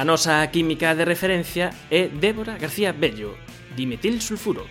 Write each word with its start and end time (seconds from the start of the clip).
A 0.00 0.04
nosa 0.08 0.48
química 0.48 0.96
de 0.96 1.04
referencia 1.04 1.76
é 1.92 2.08
Débora 2.08 2.56
García 2.56 2.96
Bello, 2.96 3.36
dimetil 3.76 4.24
sulfuro. 4.24 4.64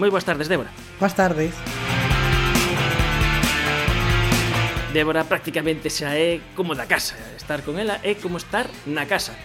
Moi 0.00 0.08
boas 0.08 0.24
tardes, 0.24 0.48
Débora. 0.48 0.72
Boas 0.96 1.12
tardes. 1.12 1.52
Débora 4.88 5.28
prácticamente 5.28 5.92
xa 5.92 6.16
é 6.16 6.40
como 6.56 6.72
da 6.72 6.88
casa. 6.88 7.12
Estar 7.36 7.60
con 7.60 7.76
ela 7.76 8.00
é 8.00 8.16
como 8.16 8.40
estar 8.40 8.64
na 8.88 9.04
casa. 9.04 9.36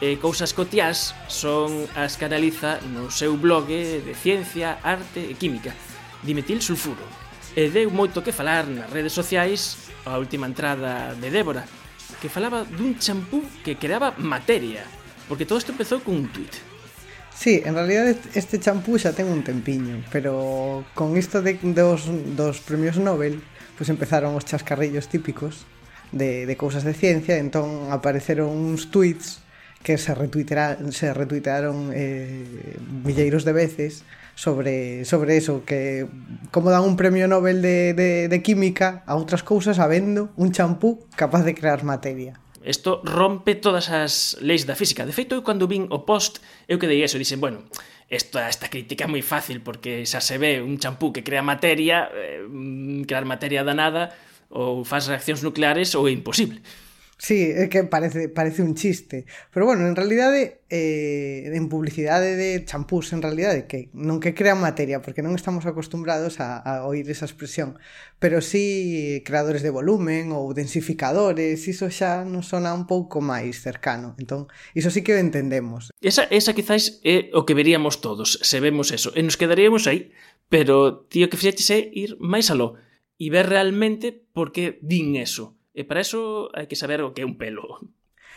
E 0.00 0.16
cousas 0.16 0.56
cotiás 0.56 1.12
son 1.28 1.84
as 1.92 2.16
que 2.16 2.24
analiza 2.24 2.80
no 2.96 3.12
seu 3.12 3.36
blog 3.36 3.68
de 3.68 4.16
ciencia, 4.16 4.80
arte 4.80 5.20
e 5.20 5.36
química, 5.36 5.76
dimetil 6.24 6.64
sulfuro. 6.64 7.04
E 7.52 7.68
deu 7.68 7.92
moito 7.92 8.24
que 8.24 8.32
falar 8.32 8.64
nas 8.64 8.88
redes 8.88 9.12
sociais 9.12 9.92
a 10.08 10.16
última 10.16 10.48
entrada 10.48 11.12
de 11.20 11.28
Débora, 11.28 11.68
que 12.22 12.30
falaba 12.30 12.62
dun 12.62 12.94
champú 13.02 13.42
que 13.66 13.74
creaba 13.74 14.14
materia. 14.14 14.86
Porque 15.26 15.42
todo 15.42 15.58
isto 15.58 15.74
empezou 15.74 15.98
cun 15.98 16.30
tweet. 16.30 16.54
Sí, 17.34 17.58
en 17.66 17.74
realidad 17.74 18.14
este 18.38 18.62
champú 18.62 18.94
xa 18.94 19.10
ten 19.10 19.26
un 19.26 19.42
tempiño, 19.42 20.06
pero 20.14 20.86
con 20.94 21.18
isto 21.18 21.42
de, 21.42 21.58
dos, 21.74 22.06
dos 22.38 22.62
premios 22.62 23.02
Nobel, 23.02 23.42
pois 23.74 23.90
pues 23.90 23.90
empezaron 23.90 24.38
os 24.38 24.46
chascarrillos 24.46 25.10
típicos 25.10 25.66
de, 26.14 26.46
de 26.46 26.54
cousas 26.54 26.86
de 26.86 26.94
ciencia, 26.94 27.42
entón 27.42 27.90
apareceron 27.90 28.54
uns 28.54 28.94
tweets 28.94 29.42
que 29.82 29.98
se 29.98 30.14
retuitera, 30.14 30.78
se 30.90 31.12
retuitearon 31.12 31.90
eh, 31.94 32.78
milleiros 33.04 33.44
de 33.44 33.52
veces 33.52 34.04
sobre, 34.34 35.04
sobre 35.04 35.36
eso, 35.36 35.64
que 35.64 36.06
como 36.50 36.70
dan 36.70 36.82
un 36.82 36.96
premio 36.96 37.28
Nobel 37.28 37.60
de, 37.60 37.92
de, 37.94 38.28
de 38.28 38.38
química 38.42 39.04
a 39.06 39.18
outras 39.18 39.44
cousas 39.44 39.78
habendo 39.78 40.32
un 40.40 40.54
champú 40.54 41.04
capaz 41.14 41.44
de 41.44 41.54
crear 41.54 41.84
materia. 41.84 42.38
Isto 42.62 43.02
rompe 43.02 43.58
todas 43.58 43.90
as 43.90 44.38
leis 44.38 44.64
da 44.70 44.78
física. 44.78 45.02
De 45.02 45.10
feito, 45.10 45.34
eu 45.34 45.42
cando 45.42 45.66
vin 45.66 45.90
o 45.90 46.06
post, 46.06 46.38
eu 46.70 46.78
que 46.78 46.86
dei 46.86 47.02
eso, 47.02 47.18
dixen, 47.18 47.42
bueno, 47.42 47.66
esta, 48.06 48.46
esta 48.46 48.70
crítica 48.70 49.04
é 49.04 49.10
moi 49.10 49.24
fácil, 49.26 49.66
porque 49.66 50.06
xa 50.06 50.22
se 50.22 50.38
ve 50.38 50.62
un 50.62 50.78
champú 50.78 51.10
que 51.10 51.26
crea 51.26 51.42
materia, 51.42 52.06
eh, 52.14 52.46
mm, 52.46 53.02
crear 53.10 53.26
materia 53.26 53.66
da 53.66 53.74
nada, 53.74 54.14
ou 54.46 54.86
faz 54.86 55.10
reaccións 55.10 55.42
nucleares, 55.42 55.98
ou 55.98 56.06
é 56.06 56.14
imposible. 56.14 56.62
Sí, 57.22 57.54
é 57.54 57.70
que 57.70 57.86
parece, 57.86 58.26
parece 58.26 58.66
un 58.66 58.74
chiste. 58.74 59.26
Pero 59.54 59.64
bueno, 59.64 59.86
en 59.86 59.94
realidade, 59.94 60.66
eh, 60.66 61.54
en 61.54 61.68
publicidade 61.68 62.34
de 62.34 62.64
champús, 62.66 63.12
en 63.14 63.22
realidade, 63.22 63.70
que 63.70 63.94
non 63.94 64.18
que 64.18 64.34
crean 64.34 64.58
materia, 64.58 64.98
porque 65.06 65.22
non 65.22 65.38
estamos 65.38 65.62
acostumbrados 65.62 66.42
a, 66.42 66.58
a 66.58 66.82
oír 66.82 67.06
esa 67.06 67.22
expresión. 67.22 67.78
Pero 68.18 68.42
sí 68.42 69.22
creadores 69.22 69.62
de 69.62 69.70
volumen 69.70 70.34
ou 70.34 70.50
densificadores, 70.50 71.62
iso 71.70 71.86
xa 71.94 72.26
nos 72.26 72.50
sona 72.50 72.74
un 72.74 72.90
pouco 72.90 73.22
máis 73.22 73.62
cercano. 73.62 74.18
Entón, 74.18 74.50
iso 74.74 74.90
sí 74.90 75.06
que 75.06 75.14
o 75.14 75.22
entendemos. 75.22 75.94
Esa, 76.02 76.26
esa 76.26 76.58
quizáis 76.58 76.98
é 77.06 77.30
o 77.38 77.46
que 77.46 77.54
veríamos 77.54 78.02
todos, 78.02 78.42
se 78.42 78.58
vemos 78.58 78.90
eso. 78.90 79.14
E 79.14 79.22
nos 79.22 79.38
quedaríamos 79.38 79.86
aí, 79.86 80.10
pero 80.50 81.06
tío 81.06 81.30
que 81.30 81.38
fixeches 81.38 81.70
é 81.70 81.86
ir 81.86 82.18
máis 82.18 82.50
aló 82.50 82.74
e 83.14 83.30
ver 83.30 83.46
realmente 83.46 84.10
por 84.10 84.50
que 84.50 84.82
din 84.82 85.14
eso 85.14 85.61
para 85.88 86.04
eso 86.04 86.52
hai 86.52 86.68
que 86.68 86.76
saber 86.76 87.00
que 87.16 87.24
é 87.24 87.28
un 87.28 87.40
pelo. 87.40 87.80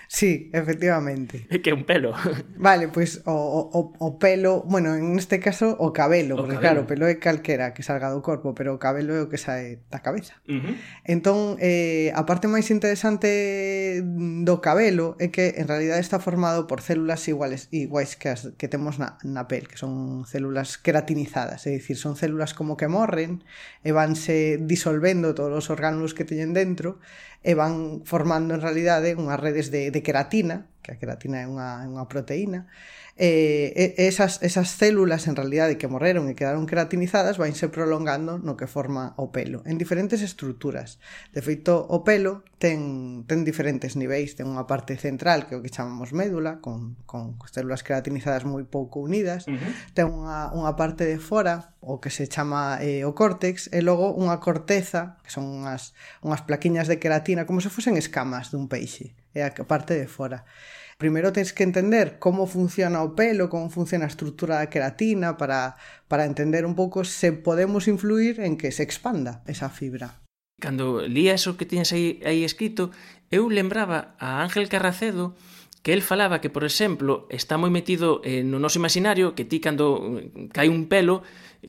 Sí, 0.08 0.50
efectivamente. 0.54 1.48
É 1.50 1.60
que 1.64 1.74
un 1.74 1.84
pelo. 1.84 2.14
Vale, 2.58 2.88
pois 2.90 3.18
pues, 3.18 3.28
o, 3.28 3.70
o, 3.72 3.94
o 3.98 4.20
pelo, 4.20 4.64
bueno, 4.64 4.96
en 4.96 5.18
este 5.18 5.40
caso 5.40 5.76
o 5.80 5.94
cabelo, 5.94 6.36
o 6.36 6.38
porque 6.38 6.56
cabelo. 6.56 6.62
claro, 6.62 6.80
o 6.84 6.88
pelo 6.88 7.06
é 7.08 7.18
calquera 7.18 7.74
que 7.74 7.82
salga 7.82 8.14
do 8.14 8.22
corpo, 8.22 8.54
pero 8.54 8.74
o 8.74 8.80
cabelo 8.80 9.16
é 9.16 9.22
o 9.26 9.30
que 9.30 9.38
sae 9.38 9.82
da 9.90 10.00
cabeza. 10.06 10.38
Uh 10.48 10.62
-huh. 10.62 10.76
Entón, 11.06 11.58
eh, 11.60 12.14
a 12.14 12.26
parte 12.26 12.46
máis 12.46 12.70
interesante 12.70 14.02
do 14.46 14.62
cabelo 14.62 15.18
é 15.18 15.34
que 15.34 15.58
en 15.58 15.68
realidad 15.68 15.98
está 15.98 16.22
formado 16.22 16.68
por 16.70 16.82
células 16.82 17.26
iguales 17.28 17.68
iguais 17.72 18.16
que 18.16 18.30
as 18.30 18.54
que 18.58 18.68
temos 18.70 19.02
na, 19.02 19.18
na 19.26 19.50
pel, 19.50 19.68
que 19.68 19.78
son 19.78 20.26
células 20.30 20.78
queratinizadas, 20.78 21.66
é 21.66 21.74
dicir, 21.74 21.98
son 21.98 22.16
células 22.16 22.54
como 22.54 22.78
que 22.78 22.88
morren 22.88 23.42
e 23.82 23.92
vanse 23.92 24.62
disolvendo 24.62 25.34
todos 25.34 25.54
os 25.54 25.68
orgánulos 25.74 26.14
que 26.14 26.26
teñen 26.26 26.54
dentro 26.54 27.02
e 27.46 27.54
van 27.54 28.02
formando 28.10 28.58
en 28.58 28.62
realidade 28.66 29.14
unhas 29.14 29.38
redes 29.38 29.70
de 29.70 29.94
de 29.95 30.03
queratina, 30.03 30.67
que 30.85 30.94
a 30.94 31.01
queratina 31.01 31.41
é 31.41 31.50
unha, 31.50 31.81
unha 31.90 32.06
proteína, 32.06 32.69
eh, 33.18 33.96
esas, 33.97 34.44
esas 34.44 34.69
células 34.69 35.25
en 35.25 35.34
realidade 35.35 35.81
que 35.81 35.90
morreron 35.90 36.29
e 36.29 36.38
quedaron 36.38 36.69
queratinizadas 36.69 37.41
vainse 37.41 37.73
prolongando 37.73 38.38
no 38.38 38.53
que 38.53 38.69
forma 38.69 39.18
o 39.18 39.34
pelo, 39.34 39.66
en 39.66 39.81
diferentes 39.81 40.22
estruturas. 40.22 41.01
De 41.34 41.41
feito, 41.41 41.74
o 41.74 42.06
pelo 42.06 42.45
ten, 42.62 43.25
ten 43.25 43.41
diferentes 43.47 43.97
niveis, 43.97 44.38
ten 44.38 44.45
unha 44.45 44.69
parte 44.69 44.94
central 45.00 45.50
que 45.50 45.56
é 45.56 45.57
o 45.57 45.63
que 45.66 45.74
chamamos 45.74 46.13
médula, 46.13 46.62
con, 46.62 47.00
con 47.09 47.40
células 47.50 47.81
queratinizadas 47.81 48.45
moi 48.45 48.62
pouco 48.68 49.01
unidas, 49.01 49.50
uh 49.50 49.57
-huh. 49.57 49.72
ten 49.97 50.06
unha, 50.12 50.53
unha 50.53 50.78
parte 50.78 51.07
de 51.07 51.18
fora, 51.18 51.74
o 51.81 51.97
que 51.97 52.12
se 52.12 52.29
chama 52.29 52.78
eh, 52.84 53.07
o 53.07 53.18
córtex, 53.18 53.74
e 53.74 53.79
logo 53.79 54.12
unha 54.13 54.38
corteza, 54.44 55.18
que 55.25 55.31
son 55.31 55.47
unhas, 55.47 55.95
unhas 56.19 56.44
plaquiñas 56.44 56.91
de 56.91 57.00
queratina, 57.00 57.47
como 57.47 57.63
se 57.63 57.72
fosen 57.72 57.95
escamas 57.95 58.51
dun 58.51 58.68
peixe, 58.68 59.16
é 59.31 59.40
a 59.47 59.51
parte 59.63 59.95
de 59.95 60.12
fora. 60.12 60.44
Primeiro 60.97 61.35
tens 61.35 61.51
que 61.51 61.67
entender 61.67 62.19
como 62.19 62.47
funciona 62.47 63.03
o 63.03 63.19
pelo, 63.19 63.51
como 63.51 63.67
funciona 63.67 64.07
a 64.07 64.11
estrutura 64.11 64.63
da 64.63 64.72
queratina 64.72 65.35
para, 65.35 65.75
para 66.07 66.23
entender 66.23 66.63
un 66.63 66.72
pouco 66.72 67.03
se 67.03 67.35
podemos 67.35 67.91
influir 67.91 68.39
en 68.39 68.56
que 68.56 68.72
se 68.72 68.83
expanda 68.88 69.44
esa 69.44 69.67
fibra. 69.67 70.23
Cando 70.56 71.03
lía 71.03 71.35
eso 71.35 71.59
que 71.59 71.67
tiñes 71.67 71.91
aí, 71.91 72.23
aí 72.23 72.47
escrito, 72.47 72.95
eu 73.28 73.51
lembraba 73.51 74.16
a 74.23 74.39
Ángel 74.39 74.72
Carracedo 74.72 75.35
que 75.83 75.94
el 75.94 76.01
falaba 76.01 76.41
que, 76.41 76.50
por 76.50 76.63
exemplo, 76.63 77.27
está 77.29 77.59
moi 77.62 77.69
metido 77.69 78.17
eh, 78.25 78.41
no 78.41 78.57
noso 78.57 78.81
imaginario 78.81 79.38
que 79.38 79.45
ti 79.45 79.62
cando 79.62 80.17
eh, 80.17 80.50
cai 80.50 80.66
un 80.66 80.89
pelo 80.89 81.22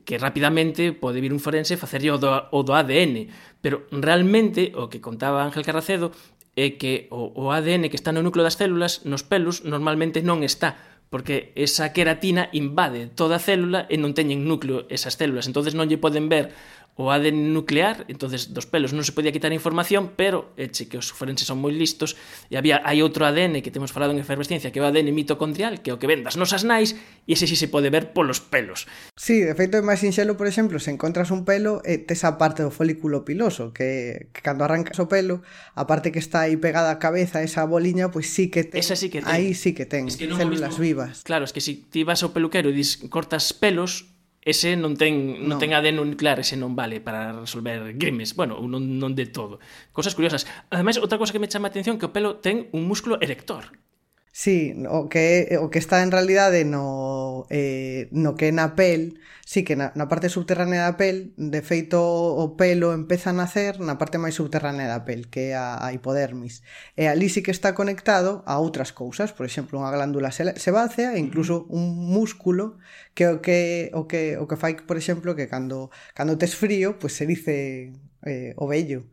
que 0.07 0.17
rapidamente 0.17 0.89
pode 0.89 1.21
vir 1.21 1.35
un 1.35 1.43
forense 1.43 1.77
e 1.77 1.81
facerlle 1.83 2.09
o 2.09 2.17
do, 2.17 2.33
o 2.49 2.65
do 2.65 2.73
ADN. 2.73 3.29
Pero 3.61 3.85
realmente, 3.93 4.73
o 4.73 4.89
que 4.89 5.05
contaba 5.05 5.45
Ángel 5.45 5.61
Carracedo, 5.61 6.09
é 6.57 6.73
que 6.75 7.05
o, 7.13 7.29
o 7.37 7.53
ADN 7.53 7.87
que 7.87 7.95
está 7.95 8.09
no 8.09 8.25
núcleo 8.25 8.41
das 8.41 8.57
células, 8.57 9.05
nos 9.05 9.21
pelos, 9.21 9.61
normalmente 9.61 10.25
non 10.25 10.41
está, 10.41 10.81
porque 11.13 11.53
esa 11.53 11.93
queratina 11.93 12.49
invade 12.51 13.07
toda 13.13 13.37
a 13.37 13.43
célula 13.45 13.85
e 13.87 13.95
non 14.01 14.17
teñen 14.17 14.43
núcleo 14.43 14.89
esas 14.89 15.15
células, 15.15 15.45
entonces 15.45 15.77
non 15.77 15.85
lle 15.85 16.01
poden 16.01 16.27
ver 16.27 16.51
o 16.97 17.13
ADN 17.13 17.53
nuclear, 17.53 18.03
entonces 18.09 18.57
dos 18.57 18.65
pelos 18.65 18.89
non 18.89 19.05
se 19.05 19.13
podía 19.13 19.29
quitar 19.29 19.53
información, 19.53 20.17
pero 20.17 20.49
eche 20.57 20.89
que 20.89 20.97
os 20.97 21.13
forenses 21.13 21.45
son 21.45 21.61
moi 21.61 21.69
listos, 21.69 22.17
e 22.49 22.57
había 22.57 22.81
hai 22.81 23.05
outro 23.05 23.21
ADN 23.23 23.61
que 23.61 23.69
temos 23.69 23.93
falado 23.93 24.17
en 24.17 24.19
efervesciencia, 24.19 24.73
que 24.73 24.81
é 24.81 24.83
o 24.83 24.89
ADN 24.89 25.13
mitocondrial, 25.13 25.85
que 25.85 25.93
é 25.93 25.93
o 25.93 26.01
que 26.01 26.09
vendas 26.09 26.41
nosas 26.41 26.65
nais, 26.65 26.97
e 27.29 27.37
ese 27.37 27.45
si 27.45 27.53
sí 27.53 27.65
se 27.65 27.67
pode 27.69 27.93
ver 27.93 28.17
polos 28.17 28.41
pelos. 28.41 28.89
Sí, 29.13 29.45
de 29.45 29.53
feito 29.53 29.77
é 29.77 29.85
máis 29.85 30.01
sinxelo, 30.01 30.33
por 30.41 30.49
exemplo, 30.49 30.81
se 30.81 30.89
encontras 30.89 31.29
un 31.29 31.45
pelo, 31.45 31.85
e 31.85 32.01
tes 32.01 32.25
a 32.25 32.41
parte 32.41 32.65
do 32.65 32.73
folículo 32.73 33.21
piloso, 33.21 33.69
que, 33.77 34.33
que 34.33 34.41
cando 34.41 34.65
arrancas 34.65 34.97
o 34.97 35.05
pelo, 35.05 35.45
a 35.77 35.85
parte 35.85 36.09
que 36.09 36.17
está 36.17 36.49
aí 36.49 36.57
pegada 36.57 36.89
á 36.89 36.97
cabeza, 36.97 37.45
esa 37.45 37.61
boliña, 37.69 38.09
pois 38.09 38.25
pues 38.25 38.33
sí 38.33 38.49
que 38.49 38.65
ten. 38.65 38.81
Esa 38.81 38.97
sí 38.97 39.13
que 39.13 39.21
ten. 39.21 39.29
Aí 39.29 39.53
sí 39.53 39.77
que 39.77 39.85
ten, 39.85 40.09
es 40.09 40.17
que 40.17 40.25
células 40.25 40.73
mismo... 40.73 40.81
vivas. 40.81 41.21
Claro, 41.21 41.45
es 41.45 41.53
que 41.53 41.61
si 41.61 41.77
ti 41.77 42.01
vas 42.01 42.25
ao 42.25 42.33
peluquero 42.33 42.73
e 42.73 42.75
dis 42.75 42.97
cortas 43.05 43.53
pelos, 43.53 44.16
ese 44.47 44.79
non 44.79 44.95
ten 44.95 45.43
non, 45.43 45.55
non. 45.55 45.59
ten 45.59 45.75
ADN 45.75 45.99
nuclear, 45.99 46.39
ese 46.39 46.55
non 46.55 46.71
vale 46.71 47.03
para 47.03 47.35
resolver 47.43 47.99
crimes, 47.99 48.31
bueno, 48.31 48.55
non 48.63 48.95
non 48.95 49.11
de 49.11 49.27
todo. 49.27 49.59
Cosas 49.91 50.15
curiosas. 50.15 50.47
Ademais, 50.71 50.95
outra 50.95 51.19
cosa 51.19 51.35
que 51.35 51.43
me 51.43 51.51
chama 51.51 51.67
a 51.67 51.71
atención 51.75 51.99
que 51.99 52.07
o 52.07 52.15
pelo 52.15 52.39
ten 52.39 52.71
un 52.71 52.87
músculo 52.87 53.19
erector. 53.19 53.75
Sí, 54.39 54.75
o 54.87 55.09
que, 55.09 55.57
o 55.59 55.71
que 55.71 55.79
está 55.79 56.03
en 56.03 56.11
realidade 56.11 56.63
no, 56.63 57.47
eh, 57.49 58.07
no 58.11 58.37
que 58.37 58.49
é 58.49 58.53
na 58.53 58.77
pel, 58.77 59.17
sí 59.41 59.65
que 59.65 59.73
na, 59.73 59.89
na 59.97 60.05
parte 60.05 60.29
subterránea 60.29 60.85
da 60.85 60.93
pel, 60.93 61.33
de 61.41 61.65
feito 61.65 61.97
o 61.97 62.53
pelo 62.53 62.93
empeza 62.93 63.33
a 63.33 63.37
nacer 63.41 63.81
na 63.81 63.97
parte 63.97 64.21
máis 64.21 64.37
subterránea 64.37 64.85
da 64.85 65.01
pel, 65.09 65.25
que 65.33 65.49
é 65.49 65.57
a, 65.57 65.81
a 65.81 65.89
hipodermis. 65.89 66.61
E 66.93 67.09
ali 67.09 67.33
sí 67.33 67.41
que 67.41 67.49
está 67.49 67.73
conectado 67.73 68.45
a 68.45 68.61
outras 68.61 68.93
cousas, 68.93 69.33
por 69.33 69.49
exemplo, 69.49 69.81
unha 69.81 69.89
glándula 69.89 70.29
sebácea 70.29 71.17
e 71.17 71.19
incluso 71.25 71.65
un 71.73 71.97
músculo 71.97 72.77
que 73.17 73.25
o 73.25 73.41
que 73.41 73.89
o 73.97 74.05
que 74.05 74.37
o 74.37 74.45
que 74.45 74.57
fai, 74.61 74.77
por 74.85 75.01
exemplo, 75.01 75.33
que 75.33 75.49
cando 75.49 75.89
cando 76.13 76.37
tes 76.37 76.53
frío, 76.53 77.01
pois 77.01 77.09
pues, 77.09 77.13
se 77.17 77.25
dice 77.25 77.89
eh, 78.21 78.53
o 78.53 78.69
vello 78.69 79.09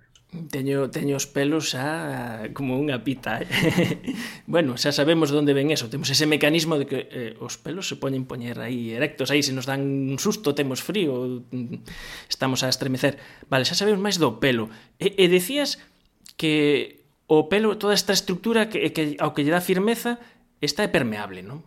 Teño, 0.51 0.91
teño 0.91 1.15
os 1.15 1.31
pelos 1.31 1.71
xa 1.71 2.51
como 2.59 2.75
unha 2.75 3.07
pita. 3.07 3.39
Eh? 3.39 4.03
bueno, 4.51 4.75
xa 4.75 4.91
sabemos 4.91 5.31
de 5.31 5.39
onde 5.39 5.55
ven 5.55 5.71
eso. 5.71 5.87
Temos 5.87 6.11
ese 6.11 6.27
mecanismo 6.27 6.75
de 6.75 6.91
que 6.91 7.07
eh, 7.07 7.39
os 7.39 7.55
pelos 7.55 7.87
se 7.87 7.95
poñen 7.95 8.27
poñer 8.27 8.59
aí 8.59 8.91
erectos, 8.91 9.31
aí 9.31 9.47
se 9.47 9.55
nos 9.55 9.71
dan 9.71 9.87
un 9.87 10.19
susto, 10.19 10.51
temos 10.59 10.83
frío, 10.83 11.47
mm, 11.55 11.87
estamos 12.27 12.67
a 12.67 12.69
estremecer. 12.69 13.15
Vale, 13.47 13.63
xa 13.63 13.79
sabemos 13.79 14.03
máis 14.03 14.19
do 14.19 14.43
pelo. 14.43 14.75
E, 14.99 15.15
e 15.15 15.31
decías 15.31 15.79
que 16.35 17.07
o 17.31 17.47
pelo, 17.47 17.79
toda 17.79 17.95
esta 17.95 18.11
estructura 18.11 18.67
que, 18.67 18.91
que 18.91 19.15
ao 19.23 19.39
que 19.39 19.47
lle 19.47 19.55
dá 19.55 19.63
firmeza, 19.63 20.19
está 20.59 20.83
é 20.83 20.91
permeable, 20.91 21.47
non? 21.47 21.63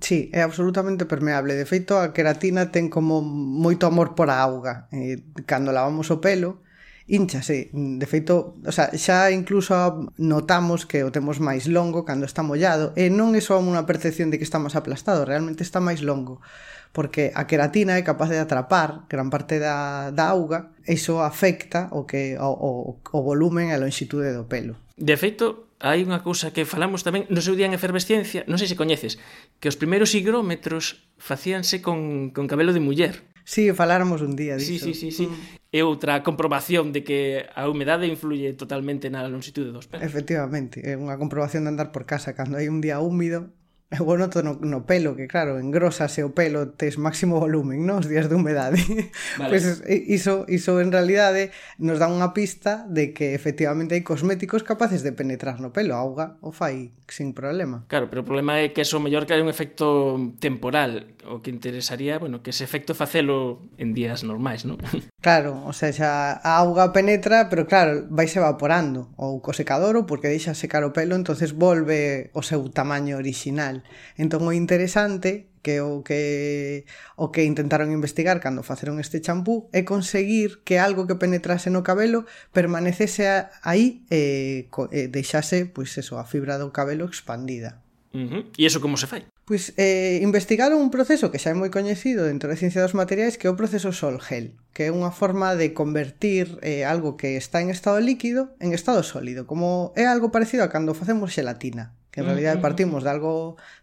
Sí, 0.00 0.30
é 0.32 0.40
absolutamente 0.40 1.04
permeable. 1.04 1.60
De 1.60 1.68
feito, 1.68 1.98
a 1.98 2.16
queratina 2.16 2.72
ten 2.72 2.88
como 2.88 3.20
moito 3.20 3.84
amor 3.84 4.16
por 4.16 4.32
a 4.32 4.40
auga. 4.40 4.88
Eh, 4.96 5.20
cando 5.44 5.76
lavamos 5.76 6.08
o 6.08 6.22
pelo, 6.24 6.64
hinchase. 7.08 7.72
De 7.72 8.06
feito, 8.06 8.60
o 8.62 8.72
sea, 8.72 8.92
xa 8.92 9.32
incluso 9.32 9.74
notamos 10.20 10.84
que 10.84 11.02
o 11.02 11.10
temos 11.10 11.40
máis 11.40 11.66
longo 11.66 12.04
cando 12.04 12.28
está 12.28 12.44
mollado 12.44 12.92
e 12.94 13.08
non 13.08 13.32
é 13.34 13.42
só 13.42 13.56
unha 13.56 13.88
percepción 13.88 14.28
de 14.28 14.36
que 14.36 14.46
está 14.46 14.60
máis 14.60 14.76
aplastado, 14.76 15.24
realmente 15.24 15.64
está 15.64 15.80
máis 15.80 16.04
longo 16.04 16.44
porque 16.92 17.32
a 17.34 17.44
queratina 17.44 17.98
é 17.98 18.02
capaz 18.02 18.32
de 18.32 18.40
atrapar 18.40 19.04
gran 19.08 19.28
parte 19.28 19.60
da, 19.60 20.10
da 20.10 20.32
auga 20.32 20.72
e 20.88 20.96
iso 20.96 21.20
afecta 21.20 21.92
o 21.92 22.08
que 22.08 22.36
o, 22.40 22.48
o, 22.48 22.70
o 23.00 23.18
volumen 23.20 23.68
e 23.68 23.74
a 23.76 23.80
longitude 23.80 24.32
do 24.32 24.48
pelo. 24.48 24.80
De 24.96 25.14
feito, 25.20 25.68
hai 25.78 26.02
unha 26.02 26.24
cousa 26.24 26.50
que 26.50 26.66
falamos 26.66 27.04
tamén 27.04 27.28
no 27.30 27.44
seu 27.44 27.54
día 27.54 27.68
en 27.68 27.76
efervesciencia, 27.76 28.42
non 28.48 28.58
sei 28.58 28.66
se 28.66 28.78
coñeces, 28.78 29.20
que 29.60 29.70
os 29.70 29.78
primeiros 29.78 30.16
higrómetros 30.16 31.06
facíanse 31.20 31.84
con, 31.84 32.32
con 32.32 32.50
cabelo 32.50 32.72
de 32.72 32.82
muller. 32.82 33.22
Sí, 33.48 33.72
faláramos 33.72 34.20
un 34.20 34.36
día 34.36 34.56
disso. 34.56 34.84
Sí, 34.84 34.92
sí, 34.92 35.10
sí, 35.10 35.10
sí. 35.10 35.26
Mm. 35.26 35.58
É 35.72 35.80
outra 35.80 36.20
comprobación 36.20 36.92
de 36.92 37.00
que 37.00 37.48
a 37.56 37.64
humedade 37.72 38.04
influye 38.04 38.52
totalmente 38.52 39.08
na 39.08 39.24
longitude 39.24 39.72
dos 39.72 39.88
pés. 39.88 40.04
Efectivamente, 40.04 40.84
é 40.84 41.00
unha 41.00 41.16
comprobación 41.16 41.64
de 41.64 41.72
andar 41.72 41.88
por 41.88 42.04
casa 42.04 42.36
cando 42.36 42.60
hai 42.60 42.68
un 42.68 42.84
día 42.84 43.00
húmido, 43.00 43.48
Eu 43.88 44.04
o 44.04 44.20
noto 44.20 44.44
no, 44.44 44.60
no 44.60 44.84
pelo, 44.84 45.16
que 45.16 45.24
claro, 45.24 45.56
engrosase 45.56 46.20
o 46.20 46.36
pelo, 46.36 46.76
tes 46.76 47.00
máximo 47.00 47.40
volumen, 47.40 47.88
non? 47.88 48.04
Os 48.04 48.08
días 48.12 48.28
de 48.28 48.36
humedade. 48.36 48.84
Vale. 49.40 49.48
Pois 49.48 49.64
pues 49.64 49.80
iso, 49.88 50.44
iso 50.44 50.76
en 50.84 50.92
realidade 50.92 51.56
nos 51.80 51.96
dá 51.96 52.04
unha 52.04 52.36
pista 52.36 52.84
de 52.84 53.16
que 53.16 53.32
efectivamente 53.32 53.96
hai 53.96 54.04
cosméticos 54.04 54.60
capaces 54.60 55.00
de 55.00 55.16
penetrar 55.16 55.64
no 55.64 55.72
pelo, 55.72 55.96
a 55.96 56.04
auga 56.04 56.36
o 56.44 56.52
fai 56.52 56.92
sin 57.08 57.32
problema. 57.32 57.88
Claro, 57.88 58.12
pero 58.12 58.20
o 58.20 58.28
problema 58.28 58.60
é 58.60 58.76
que 58.76 58.84
eso 58.84 59.00
mellor 59.00 59.24
que 59.24 59.32
hai 59.32 59.40
un 59.40 59.48
efecto 59.48 60.20
temporal, 60.36 61.16
o 61.24 61.40
que 61.40 61.48
interesaría, 61.48 62.20
bueno, 62.20 62.44
que 62.44 62.52
ese 62.52 62.68
efecto 62.68 62.92
facelo 62.92 63.72
en 63.80 63.96
días 63.96 64.20
normais, 64.20 64.68
non? 64.68 64.76
Claro, 65.18 65.66
o 65.66 65.74
sea, 65.74 65.90
xa 65.90 66.38
a 66.38 66.62
auga 66.62 66.94
penetra, 66.94 67.50
pero 67.50 67.66
claro, 67.66 68.06
vaise 68.06 68.38
evaporando, 68.38 69.10
ou 69.18 69.42
co 69.42 69.50
secador 69.50 69.98
ou 69.98 70.06
porque 70.06 70.30
deixa 70.30 70.54
secar 70.54 70.86
o 70.86 70.94
pelo, 70.94 71.18
entonces 71.18 71.56
volve 71.56 72.30
o 72.36 72.44
seu 72.44 72.62
tamaño 72.70 73.18
orixinal 73.18 73.77
real. 73.82 74.16
Entón 74.18 74.46
o 74.46 74.52
interesante 74.52 75.48
que 75.62 75.80
o 75.80 76.02
que 76.02 76.84
o 77.16 77.30
que 77.30 77.44
intentaron 77.44 77.92
investigar 77.92 78.40
cando 78.40 78.66
faceron 78.66 78.98
este 78.98 79.20
champú 79.20 79.68
é 79.76 79.84
conseguir 79.84 80.64
que 80.64 80.80
algo 80.80 81.06
que 81.06 81.20
penetrase 81.20 81.68
no 81.68 81.84
cabelo 81.84 82.24
permanecese 82.50 83.28
aí 83.62 84.02
e 84.08 84.66
eh, 84.70 85.06
deixase 85.08 85.68
pois 85.68 85.94
eso, 85.98 86.18
a 86.18 86.24
fibra 86.24 86.58
do 86.58 86.72
cabelo 86.72 87.06
expandida. 87.06 87.82
Uh 88.14 88.26
-huh. 88.26 88.42
E 88.56 88.64
iso 88.64 88.80
como 88.80 88.96
se 88.96 89.06
fai? 89.06 89.28
Pois 89.48 89.72
eh, 89.80 90.20
investigaron 90.20 90.76
un 90.76 90.92
proceso 90.92 91.32
que 91.32 91.40
xa 91.40 91.56
é 91.56 91.56
moi 91.56 91.72
coñecido 91.72 92.28
dentro 92.28 92.52
da 92.52 92.60
ciencia 92.60 92.84
dos 92.84 92.92
materiais 92.92 93.40
que 93.40 93.48
é 93.48 93.50
o 93.50 93.56
proceso 93.56 93.96
Sol-Gel, 93.96 94.52
que 94.76 94.84
é 94.84 94.90
unha 94.92 95.08
forma 95.08 95.56
de 95.56 95.72
convertir 95.72 96.60
eh, 96.60 96.84
algo 96.84 97.16
que 97.16 97.40
está 97.40 97.64
en 97.64 97.72
estado 97.72 97.96
líquido 97.96 98.52
en 98.60 98.76
estado 98.76 99.00
sólido, 99.00 99.48
como 99.48 99.96
é 99.96 100.04
algo 100.04 100.28
parecido 100.28 100.68
a 100.68 100.68
cando 100.68 100.92
facemos 100.92 101.32
xelatina, 101.32 101.96
que 102.12 102.20
en 102.20 102.28
mm, 102.28 102.28
realidad 102.28 102.56
mm, 102.60 102.60
partimos 102.60 103.00
mm. 103.00 103.04
de 103.08 103.10
algo, 103.16 103.34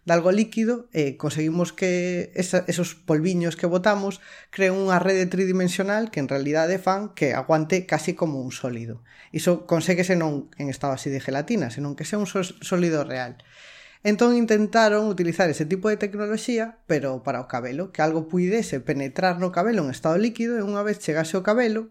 de 0.06 0.12
algo 0.14 0.30
líquido 0.30 0.86
e 0.94 1.02
eh, 1.02 1.12
conseguimos 1.18 1.74
que 1.74 2.30
esa, 2.38 2.62
esos 2.70 2.94
polviños 2.94 3.58
que 3.58 3.66
botamos 3.66 4.22
creen 4.54 4.78
unha 4.78 5.02
rede 5.02 5.26
tridimensional 5.26 6.14
que 6.14 6.22
en 6.22 6.30
realidad 6.30 6.70
fan 6.78 7.10
que 7.10 7.34
aguante 7.34 7.90
casi 7.90 8.14
como 8.14 8.38
un 8.38 8.54
sólido. 8.54 9.02
Iso 9.34 9.66
conseguese 9.66 10.14
non 10.14 10.46
en 10.62 10.70
estado 10.70 10.94
así 10.94 11.10
de 11.10 11.18
gelatina, 11.18 11.74
senón 11.74 11.98
que 11.98 12.06
sea 12.06 12.22
un 12.22 12.30
sólido 12.30 13.02
real. 13.02 13.42
Entón 14.06 14.38
intentaron 14.38 15.08
utilizar 15.08 15.50
ese 15.50 15.66
tipo 15.66 15.88
de 15.88 15.96
tecnoloxía, 15.96 16.78
pero 16.86 17.26
para 17.26 17.42
o 17.42 17.50
cabelo, 17.50 17.90
que 17.90 18.06
algo 18.06 18.30
puidese 18.30 18.78
penetrar 18.78 19.42
no 19.42 19.50
cabelo 19.50 19.82
en 19.82 19.90
estado 19.90 20.14
líquido 20.14 20.54
e 20.54 20.62
unha 20.62 20.86
vez 20.86 21.02
chegase 21.02 21.34
ao 21.34 21.42
cabelo, 21.42 21.90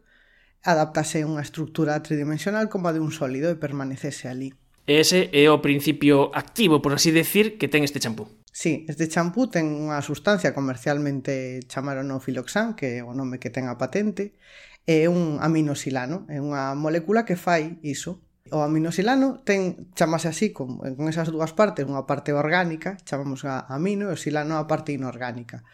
adaptase 0.63 1.19
a 1.19 1.27
unha 1.27 1.44
estructura 1.44 2.00
tridimensional 2.00 2.71
como 2.71 2.88
a 2.88 2.95
de 2.95 3.03
un 3.03 3.12
sólido 3.12 3.51
e 3.51 3.59
permanecese 3.59 4.31
ali. 4.31 4.56
Ese 4.88 5.27
é 5.35 5.51
o 5.51 5.59
principio 5.59 6.31
activo, 6.31 6.79
por 6.79 6.95
así 6.95 7.12
decir, 7.12 7.59
que 7.59 7.67
ten 7.67 7.83
este 7.83 8.00
champú. 8.00 8.31
Sí, 8.47 8.88
este 8.88 9.11
champú 9.11 9.51
ten 9.51 9.68
unha 9.68 10.00
sustancia 10.00 10.56
comercialmente 10.56 11.68
chamaron 11.68 12.15
o 12.15 12.23
filoxan, 12.23 12.79
que 12.79 12.95
é 12.95 13.03
o 13.03 13.11
nome 13.11 13.44
que 13.44 13.51
ten 13.51 13.68
a 13.68 13.75
patente, 13.75 14.39
é 14.88 15.11
un 15.11 15.44
aminosilano, 15.44 16.23
é 16.31 16.39
unha 16.39 16.79
molécula 16.79 17.27
que 17.27 17.35
fai 17.35 17.75
iso, 17.83 18.23
O 18.53 18.62
aminosilano 18.62 19.42
ten, 19.42 19.89
chamase 19.97 20.30
así 20.30 20.53
con, 20.53 20.77
con 20.77 21.09
esas 21.09 21.33
dúas 21.33 21.57
partes, 21.57 21.81
unha 21.89 22.06
parte 22.06 22.30
orgánica, 22.30 22.94
chamamos 23.01 23.42
a 23.42 23.65
amino, 23.74 24.13
e 24.13 24.13
o 24.13 24.21
silano 24.21 24.62
a 24.62 24.69
parte 24.69 24.94
inorgánica. 24.94 25.65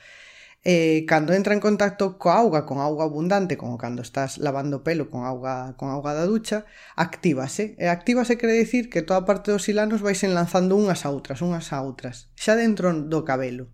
Eh, 0.63 1.03
cando 1.03 1.35
entra 1.35 1.51
en 1.51 1.59
contacto 1.59 2.15
coa 2.15 2.39
auga, 2.39 2.63
con 2.63 2.79
auga 2.79 3.03
abundante, 3.03 3.59
como 3.59 3.75
cando 3.75 3.99
estás 3.99 4.39
lavando 4.39 4.87
pelo 4.87 5.11
con 5.11 5.27
auga 5.27 5.75
con 5.75 5.91
auga 5.91 6.15
da 6.15 6.23
ducha, 6.23 6.63
actívase. 6.95 7.75
E 7.75 7.91
actívase 7.91 8.39
quere 8.39 8.55
dicir 8.55 8.87
que 8.87 9.03
toda 9.03 9.27
parte 9.27 9.51
dos 9.51 9.67
silanos 9.67 9.99
vais 9.99 10.23
enlazando 10.23 10.79
unhas 10.79 11.03
a 11.03 11.11
outras, 11.11 11.43
unhas 11.43 11.75
a 11.75 11.83
outras, 11.83 12.31
xa 12.39 12.55
dentro 12.55 12.87
do 12.95 13.27
cabelo. 13.27 13.67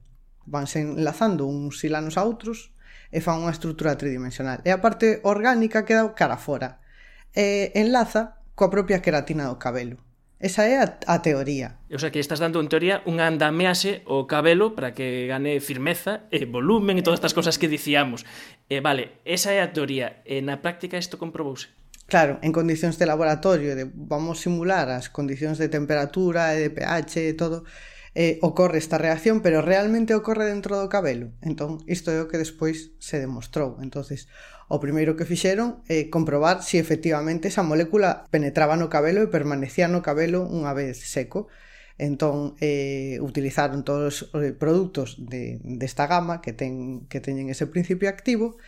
Vanse 0.49 0.81
enlazando 0.81 1.45
uns 1.45 1.77
silanos 1.77 2.17
a 2.17 2.25
outros 2.25 2.73
e 3.13 3.21
fan 3.21 3.45
unha 3.45 3.53
estrutura 3.53 3.93
tridimensional. 3.93 4.65
E 4.65 4.73
a 4.73 4.81
parte 4.81 5.21
orgánica 5.21 5.85
queda 5.85 6.17
cara 6.17 6.41
fora. 6.41 6.81
E 7.37 7.69
enlaza 7.77 8.36
coa 8.57 8.73
propia 8.73 9.05
queratina 9.05 9.45
do 9.45 9.61
cabelo. 9.61 10.01
Esa 10.41 10.65
é 10.65 10.81
a, 10.81 10.97
a 11.05 11.21
teoría. 11.21 11.77
O 11.93 12.01
sea, 12.01 12.09
que 12.09 12.17
estás 12.17 12.41
dando 12.41 12.57
en 12.57 12.69
teoría 12.69 13.05
unha 13.05 13.29
andamease 13.29 14.01
o 14.09 14.25
cabelo 14.25 14.73
para 14.73 14.97
que 14.97 15.29
gane 15.29 15.61
firmeza 15.61 16.25
e 16.33 16.49
volumen 16.49 16.97
e 16.97 17.05
todas 17.05 17.21
estas 17.21 17.37
cosas 17.37 17.61
que 17.61 17.69
dicíamos. 17.69 18.25
E 18.65 18.81
vale, 18.81 19.21
esa 19.29 19.53
é 19.53 19.61
a 19.61 19.69
teoría. 19.69 20.25
E 20.25 20.41
na 20.41 20.57
práctica 20.57 20.97
isto 20.97 21.21
comprobouse? 21.21 21.69
Claro, 22.09 22.41
en 22.41 22.49
condicións 22.49 22.97
de 22.97 23.05
laboratorio, 23.05 23.77
de 23.77 23.85
vamos 23.93 24.41
simular 24.41 24.89
as 24.89 25.13
condicións 25.13 25.61
de 25.61 25.69
temperatura 25.69 26.57
e 26.57 26.65
de 26.65 26.69
pH 26.73 27.13
e 27.29 27.33
todo, 27.37 27.61
eh, 28.17 28.39
ocorre 28.41 28.79
esta 28.79 28.97
reacción, 28.97 29.41
pero 29.41 29.61
realmente 29.61 30.15
ocorre 30.15 30.49
dentro 30.49 30.81
do 30.81 30.89
cabelo. 30.89 31.29
Entón, 31.45 31.85
isto 31.85 32.09
é 32.09 32.17
o 32.17 32.25
que 32.25 32.41
despois 32.41 32.97
se 32.97 33.21
demostrou. 33.21 33.77
Entonces, 33.77 34.25
o 34.65 34.81
primeiro 34.81 35.13
que 35.13 35.29
fixeron 35.29 35.85
é 35.85 36.01
eh, 36.01 36.05
comprobar 36.09 36.65
se 36.65 36.69
si 36.69 36.75
efectivamente 36.81 37.45
esa 37.45 37.61
molécula 37.61 38.25
penetraba 38.33 38.73
no 38.73 38.89
cabelo 38.89 39.21
e 39.21 39.29
permanecía 39.29 39.85
no 39.85 40.01
cabelo 40.01 40.49
unha 40.49 40.73
vez 40.73 40.97
seco. 40.97 41.45
Entón, 42.01 42.57
eh, 42.57 43.21
utilizaron 43.21 43.85
todos 43.85 44.33
os 44.33 44.41
eh, 44.41 44.49
produtos 44.49 45.21
de, 45.21 45.61
desta 45.61 46.09
gama 46.09 46.41
que, 46.41 46.57
ten, 46.57 47.05
que 47.09 47.21
teñen 47.21 47.53
ese 47.53 47.69
principio 47.69 48.09
activo 48.09 48.57
e 48.57 48.65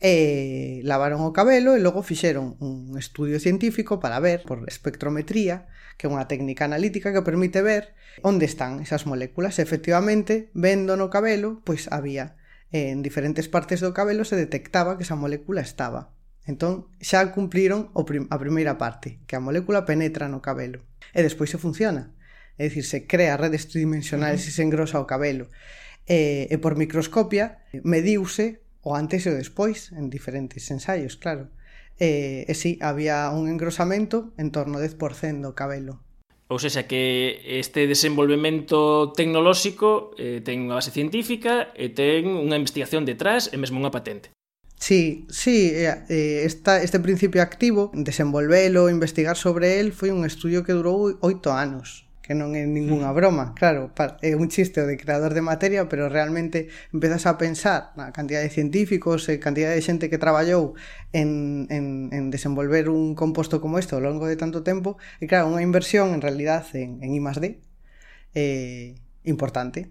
e 0.00 0.80
lavaron 0.88 1.20
o 1.28 1.36
cabelo 1.36 1.76
e 1.76 1.84
logo 1.84 2.00
fixeron 2.00 2.56
un 2.64 2.96
estudio 2.96 3.36
científico 3.36 4.00
para 4.00 4.16
ver 4.16 4.48
por 4.48 4.64
espectrometría, 4.64 5.68
que 6.00 6.08
é 6.08 6.10
unha 6.10 6.24
técnica 6.24 6.64
analítica 6.64 7.12
que 7.12 7.20
permite 7.20 7.60
ver 7.60 7.92
onde 8.24 8.48
están 8.48 8.80
esas 8.80 9.04
moléculas. 9.04 9.60
E 9.60 9.62
efectivamente, 9.62 10.48
vendo 10.56 10.96
no 10.96 11.12
cabelo, 11.12 11.60
pois 11.68 11.92
había 11.92 12.40
eh, 12.72 12.88
en 12.88 13.04
diferentes 13.04 13.52
partes 13.52 13.84
do 13.84 13.92
cabelo 13.92 14.24
se 14.24 14.40
detectaba 14.40 14.96
que 14.96 15.04
esa 15.04 15.20
molécula 15.20 15.60
estaba. 15.60 16.16
Entón, 16.48 16.88
xa 17.04 17.20
cumpliron 17.36 17.92
o 17.92 18.08
prim 18.08 18.24
a 18.32 18.40
primeira 18.40 18.80
parte, 18.80 19.20
que 19.28 19.36
a 19.36 19.44
molécula 19.44 19.84
penetra 19.84 20.32
no 20.32 20.40
cabelo. 20.40 20.80
E 21.12 21.20
despois 21.20 21.52
se 21.52 21.60
funciona. 21.60 22.16
É 22.56 22.72
dicir, 22.72 22.88
se 22.88 23.04
crea 23.04 23.36
redes 23.36 23.68
tridimensionales 23.68 24.40
uh 24.40 24.48
-huh. 24.48 24.52
e 24.52 24.56
se 24.56 24.64
engrosa 24.64 24.96
o 24.96 25.04
cabelo. 25.04 25.52
E, 26.08 26.48
e 26.48 26.56
por 26.56 26.80
microscopia 26.80 27.60
mediuse 27.84 28.64
o 28.82 28.96
antes 28.96 29.26
e 29.26 29.30
o 29.30 29.36
despois, 29.36 29.92
en 29.92 30.08
diferentes 30.08 30.68
ensaios, 30.70 31.16
claro. 31.16 31.52
E, 32.00 32.48
e 32.48 32.54
si, 32.56 32.76
sí, 32.76 32.78
había 32.80 33.28
un 33.30 33.48
engrosamento 33.52 34.32
en 34.40 34.48
torno 34.50 34.80
ao 34.80 34.84
10% 34.84 35.44
do 35.44 35.52
cabelo. 35.52 36.00
Ou 36.50 36.58
seja, 36.58 36.88
que 36.90 37.38
este 37.46 37.86
desenvolvemento 37.86 39.12
tecnolóxico 39.14 40.16
eh, 40.18 40.42
ten 40.42 40.66
unha 40.66 40.80
base 40.80 40.90
científica 40.90 41.70
e 41.78 41.92
ten 41.92 42.26
unha 42.26 42.58
investigación 42.58 43.06
detrás 43.06 43.52
e 43.52 43.56
mesmo 43.60 43.78
unha 43.78 43.94
patente. 43.94 44.34
Sí, 44.80 45.28
sí, 45.28 45.70
eh, 45.76 46.42
esta, 46.42 46.80
este 46.80 46.98
principio 46.98 47.44
activo, 47.44 47.92
desenvolvelo, 47.92 48.88
investigar 48.88 49.36
sobre 49.36 49.78
el, 49.78 49.92
foi 49.92 50.08
un 50.10 50.24
estudio 50.24 50.64
que 50.64 50.72
durou 50.74 51.20
oito 51.20 51.52
anos 51.52 52.09
que 52.30 52.38
non 52.38 52.54
é 52.54 52.62
ningunha 52.62 53.10
mm. 53.10 53.18
broma, 53.18 53.44
claro, 53.58 53.90
é 54.22 54.38
un 54.38 54.46
chiste 54.46 54.86
de 54.86 54.94
creador 54.94 55.34
de 55.34 55.42
materia, 55.42 55.90
pero 55.90 56.06
realmente 56.06 56.70
empezas 56.94 57.26
a 57.26 57.34
pensar 57.34 57.90
na 57.98 58.14
cantidad 58.14 58.38
de 58.38 58.54
científicos 58.54 59.26
e 59.26 59.42
cantidad 59.42 59.74
de 59.74 59.82
xente 59.82 60.06
que 60.06 60.14
traballou 60.14 60.78
en, 61.10 61.66
en, 61.74 62.14
en 62.14 62.30
desenvolver 62.30 62.86
un 62.86 63.18
composto 63.18 63.58
como 63.58 63.82
este 63.82 63.98
ao 63.98 64.04
longo 64.06 64.30
de 64.30 64.38
tanto 64.38 64.62
tempo, 64.62 64.94
e 65.18 65.26
claro, 65.26 65.50
unha 65.50 65.58
inversión 65.58 66.14
en 66.14 66.22
realidad 66.22 66.70
en, 66.70 67.02
en 67.02 67.10
I 67.10 67.18
más 67.18 67.42
D 67.42 67.58
eh, 68.38 68.94
importante. 69.26 69.90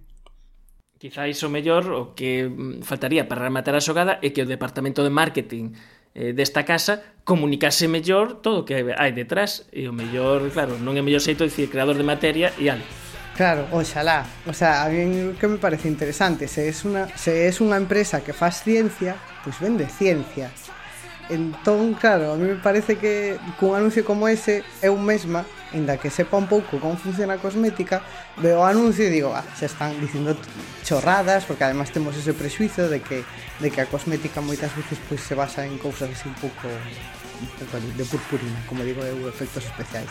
Quizáis 0.95 1.43
o 1.43 1.51
mellor 1.51 1.91
o 1.91 2.15
que 2.15 2.47
mm, 2.47 2.87
faltaría 2.87 3.27
para 3.27 3.43
rematar 3.43 3.75
a 3.75 3.83
xogada 3.83 4.15
é 4.23 4.31
que 4.31 4.39
o 4.39 4.47
departamento 4.47 5.03
de 5.03 5.11
marketing 5.11 5.75
eh, 6.15 6.33
desta 6.33 6.65
casa 6.65 7.01
comunicase 7.23 7.85
mellor 7.85 8.41
todo 8.41 8.61
o 8.61 8.65
que 8.65 8.81
hai 8.97 9.11
detrás 9.13 9.69
e 9.69 9.85
o 9.85 9.93
mellor, 9.93 10.49
claro, 10.49 10.81
non 10.81 10.97
é 10.97 11.01
mellor 11.05 11.21
xeito 11.21 11.45
dicir 11.45 11.69
creador 11.69 11.97
de 11.97 12.05
materia 12.05 12.49
e 12.57 12.73
al. 12.73 12.81
Claro, 13.37 13.69
oxalá. 13.71 14.25
O 14.49 14.53
sea, 14.53 14.83
a 14.83 14.89
mí 14.89 15.31
que 15.39 15.47
me 15.47 15.61
parece 15.61 15.87
interesante, 15.87 16.49
se 16.49 16.67
es 16.67 16.83
unha 16.83 17.07
se 17.15 17.47
es 17.47 17.61
unha 17.61 17.77
empresa 17.77 18.19
que 18.25 18.33
faz 18.33 18.65
ciencia, 18.65 19.15
pois 19.45 19.55
pues 19.55 19.63
vende 19.63 19.85
ciencia. 19.87 20.51
Entón, 21.29 21.93
claro, 21.93 22.33
a 22.33 22.35
mí 22.37 22.47
me 22.47 22.55
parece 22.55 22.97
que 22.97 23.37
cun 23.61 23.77
anuncio 23.77 24.01
como 24.01 24.25
ese, 24.25 24.65
eu 24.81 24.97
mesma, 24.97 25.45
inda 25.77 26.01
que 26.01 26.09
sepa 26.09 26.41
un 26.41 26.49
pouco 26.49 26.81
como 26.81 26.97
funciona 26.97 27.37
a 27.37 27.37
cosmética, 27.37 28.01
veo 28.41 28.59
o 28.61 28.65
anuncio 28.65 29.05
e 29.05 29.13
digo, 29.13 29.29
ah, 29.37 29.45
xa 29.53 29.69
están 29.69 29.93
dicindo 30.01 30.33
chorradas, 30.81 31.45
porque 31.45 31.69
además 31.69 31.93
temos 31.93 32.17
ese 32.17 32.33
prexuizo 32.33 32.89
de 32.89 33.05
que, 33.05 33.21
de 33.61 33.69
que 33.69 33.77
a 33.77 33.85
cosmética 33.85 34.41
moitas 34.41 34.73
veces 34.73 34.97
pois, 35.05 35.21
se 35.21 35.37
basa 35.37 35.69
en 35.69 35.77
cousas 35.77 36.09
así 36.09 36.25
un 36.25 36.37
pouco, 36.41 36.65
un 36.65 37.49
pouco 37.61 37.77
de 37.77 38.05
purpurina, 38.09 38.65
como 38.65 38.81
digo 38.81 39.05
eu, 39.05 39.29
efectos 39.29 39.69
especiais. 39.69 40.09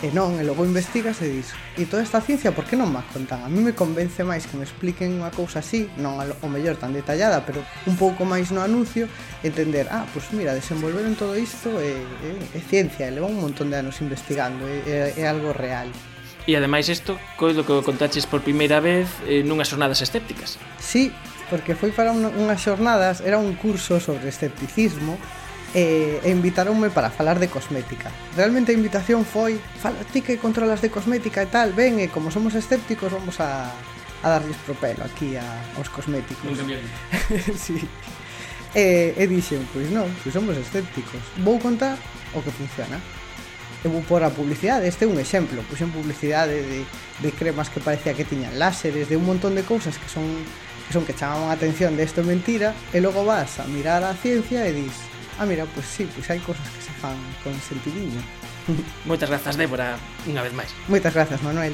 E 0.00 0.08
non, 0.16 0.40
e 0.40 0.42
logo 0.48 0.64
investigas 0.64 1.20
e 1.20 1.28
dis 1.28 1.52
E 1.76 1.84
toda 1.84 2.00
esta 2.00 2.24
ciencia 2.24 2.56
por 2.56 2.64
que 2.64 2.72
non 2.72 2.88
máis 2.88 3.04
contan? 3.12 3.44
A 3.44 3.52
mí 3.52 3.60
me 3.60 3.76
convence 3.76 4.24
máis 4.24 4.48
que 4.48 4.56
me 4.56 4.64
expliquen 4.64 5.20
unha 5.20 5.28
cousa 5.28 5.60
así 5.60 5.92
Non 6.00 6.16
o 6.16 6.48
mellor 6.48 6.80
tan 6.80 6.96
detallada 6.96 7.44
Pero 7.44 7.60
un 7.84 8.00
pouco 8.00 8.24
máis 8.24 8.48
no 8.48 8.64
anuncio 8.64 9.12
Entender, 9.44 9.92
ah, 9.92 10.08
pois 10.08 10.24
pues 10.24 10.40
mira, 10.40 10.56
desenvolveron 10.56 11.20
todo 11.20 11.36
isto 11.36 11.76
É, 11.76 12.00
é, 12.00 12.30
é 12.56 12.60
ciencia, 12.64 13.04
e 13.04 13.12
leva 13.12 13.28
un 13.28 13.44
montón 13.44 13.68
de 13.68 13.76
anos 13.76 14.00
investigando 14.00 14.64
É, 14.64 15.12
é, 15.12 15.20
é 15.20 15.24
algo 15.28 15.52
real 15.52 15.92
E 16.48 16.56
ademais 16.56 16.88
isto, 16.88 17.20
coido 17.36 17.68
que 17.68 17.76
o 17.76 17.84
contaches 17.84 18.24
por 18.24 18.40
primeira 18.40 18.80
vez 18.80 19.12
eh, 19.28 19.44
nunhas 19.44 19.68
jornadas 19.68 20.00
escépticas. 20.00 20.56
Sí, 20.80 21.12
porque 21.52 21.76
foi 21.76 21.92
para 21.92 22.16
un, 22.16 22.24
unhas 22.24 22.64
xornadas, 22.64 23.20
era 23.20 23.36
un 23.36 23.52
curso 23.60 24.00
sobre 24.00 24.32
escepticismo 24.32 25.20
e, 25.74 26.18
e 26.24 26.30
invitaronme 26.30 26.90
para 26.90 27.10
falar 27.10 27.38
de 27.38 27.48
cosmética. 27.48 28.10
Realmente 28.36 28.72
a 28.72 28.74
invitación 28.74 29.24
foi, 29.24 29.60
fala 29.78 30.02
ti 30.10 30.22
que 30.22 30.38
controlas 30.38 30.82
de 30.82 30.90
cosmética 30.90 31.42
e 31.42 31.48
tal, 31.48 31.72
ven, 31.72 32.02
e 32.02 32.10
como 32.10 32.30
somos 32.30 32.54
escépticos 32.54 33.12
vamos 33.12 33.38
a, 33.38 33.70
a 34.22 34.26
darlles 34.26 34.58
propelo 34.66 35.04
aquí 35.06 35.36
a, 35.36 35.46
aos 35.78 35.88
cosméticos. 35.88 36.44
Nunca 36.44 36.78
sí. 37.56 37.78
E, 38.74 39.14
e 39.18 39.24
dixen, 39.26 39.62
pois 39.74 39.90
non, 39.90 40.10
pois 40.22 40.34
somos 40.34 40.54
escépticos. 40.58 41.22
Vou 41.42 41.58
contar 41.58 41.98
o 42.34 42.42
que 42.42 42.50
funciona. 42.50 42.98
E 43.80 43.88
vou 43.88 44.02
por 44.04 44.20
a 44.22 44.30
publicidade, 44.30 44.86
este 44.86 45.06
é 45.06 45.08
un 45.08 45.16
exemplo, 45.16 45.64
puxen 45.64 45.88
publicidade 45.88 46.60
de, 46.60 46.84
de 46.84 47.30
cremas 47.32 47.72
que 47.72 47.80
parecía 47.80 48.12
que 48.12 48.28
tiñan 48.28 48.58
láseres, 48.60 49.08
de 49.08 49.16
un 49.16 49.24
montón 49.24 49.56
de 49.56 49.64
cousas 49.64 49.96
que 49.96 50.10
son 50.10 50.26
que 50.90 50.92
son 50.92 51.06
que 51.06 51.14
chamaban 51.14 51.48
a 51.48 51.56
atención 51.56 51.94
de 51.96 52.02
isto 52.02 52.26
mentira, 52.26 52.74
e 52.90 52.98
logo 52.98 53.22
vas 53.22 53.62
a 53.62 53.64
mirar 53.70 54.02
a 54.02 54.12
ciencia 54.18 54.66
e 54.66 54.74
dis, 54.74 54.92
Ah, 55.40 55.46
mira, 55.46 55.64
pues 55.74 55.86
sí, 55.86 56.06
pues 56.14 56.28
hai 56.28 56.38
cosas 56.38 56.68
que 56.68 56.82
se 56.82 56.92
fan 57.00 57.16
con 57.42 57.56
sentidiño. 57.56 58.20
Moitas 59.08 59.32
grazas, 59.32 59.56
Débora, 59.56 59.96
unha 60.28 60.44
vez 60.44 60.52
máis. 60.52 60.68
Moitas 60.84 61.16
grazas, 61.16 61.40
Manuel. 61.40 61.72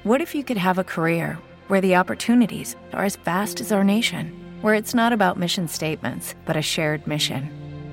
What 0.00 0.24
if 0.24 0.32
you 0.32 0.40
could 0.40 0.56
have 0.56 0.80
a 0.80 0.84
career 0.84 1.36
where 1.68 1.84
the 1.84 2.00
opportunities 2.00 2.72
are 2.96 3.04
as 3.04 3.20
vast 3.20 3.60
as 3.60 3.68
our 3.68 3.84
nation, 3.84 4.32
where 4.64 4.72
it's 4.72 4.96
not 4.96 5.12
about 5.12 5.36
mission 5.36 5.68
statements, 5.68 6.32
but 6.48 6.56
a 6.56 6.64
shared 6.64 7.04
mission? 7.04 7.67